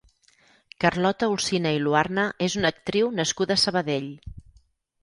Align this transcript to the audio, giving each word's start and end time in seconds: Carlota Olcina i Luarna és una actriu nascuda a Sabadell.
Carlota 0.85 1.29
Olcina 1.33 1.75
i 1.79 1.83
Luarna 1.83 2.25
és 2.49 2.59
una 2.63 2.73
actriu 2.77 3.13
nascuda 3.21 3.61
a 3.61 3.65
Sabadell. 3.69 4.11